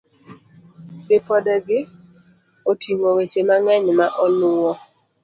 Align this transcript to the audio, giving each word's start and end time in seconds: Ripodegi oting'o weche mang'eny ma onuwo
Ripodegi 1.09 1.79
oting'o 2.69 3.09
weche 3.17 3.41
mang'eny 3.49 3.87
ma 3.99 4.07
onuwo 4.25 4.71